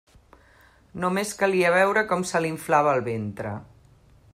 Només 1.03 1.35
calia 1.43 1.75
veure 1.77 2.05
com 2.13 2.27
se 2.31 2.43
li 2.45 2.53
inflava 2.57 2.97
el 2.97 3.05
ventre. 3.13 3.57